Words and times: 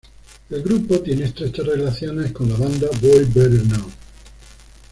El 0.49 0.63
grupo 0.63 0.99
tiene 0.99 1.25
estrechas 1.25 1.63
relaciones 1.63 2.31
con 2.31 2.49
la 2.49 2.55
banda 2.55 2.87
Boy 2.99 3.23
Better 3.25 3.61
Know. 3.61 3.85